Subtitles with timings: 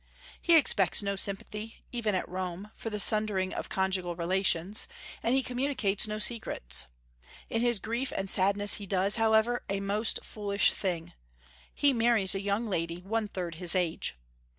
[0.41, 4.87] He expects no sympathy, even at Rome, for the sundering of conjugal relations,
[5.21, 6.87] and he communicates no secrets.
[7.51, 11.13] In his grief and sadness he does, however, a most foolish thing:
[11.71, 14.15] he marries a young lady one third his age.